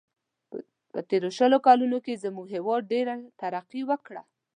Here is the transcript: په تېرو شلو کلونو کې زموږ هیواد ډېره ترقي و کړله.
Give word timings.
په 0.91 0.99
تېرو 1.09 1.29
شلو 1.37 1.57
کلونو 1.67 1.97
کې 2.05 2.21
زموږ 2.23 2.47
هیواد 2.55 2.81
ډېره 2.91 3.13
ترقي 3.39 3.81
و 3.85 3.89
کړله. 4.05 4.23